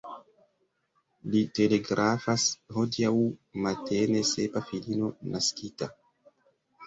Li 1.33 1.41
telegrafas: 1.57 2.45
«Hodiaŭ 2.77 3.11
matene 3.65 4.23
sepa 4.31 4.65
filino 4.71 5.11
naskita». 5.35 5.89